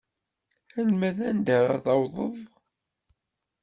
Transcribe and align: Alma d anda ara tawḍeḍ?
Alma 0.79 1.09
d 1.17 1.19
anda 1.29 1.53
ara 1.59 1.77
tawḍeḍ? 1.85 2.35